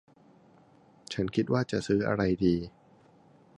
[1.13, 2.55] ฉันจะคิดว่าจะซื้ออะไรดี